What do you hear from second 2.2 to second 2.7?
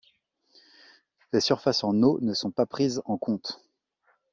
ne sont pas